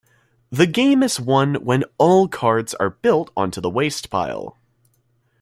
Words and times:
The 0.49 0.65
game 0.65 1.03
is 1.03 1.19
won 1.19 1.63
when 1.63 1.83
all 1.99 2.27
cards 2.27 2.73
are 2.73 2.89
built 2.89 3.29
onto 3.37 3.61
the 3.61 3.69
waste 3.69 4.09
pile. 4.09 4.57